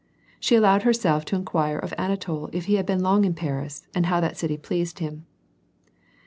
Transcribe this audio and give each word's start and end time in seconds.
She 0.39 0.55
allowed 0.55 0.81
herself 0.81 1.25
to 1.25 1.35
inquire 1.35 1.77
of 1.77 1.93
Anatol 1.95 2.49
if 2.53 2.65
he 2.65 2.73
had 2.77 2.87
been 2.87 3.03
long 3.03 3.23
in 3.23 3.35
Paris, 3.35 3.85
and 3.93 4.07
how 4.07 4.19
that 4.19 4.35
city 4.35 4.57
pleased 4.57 4.97
him. 4.97 5.27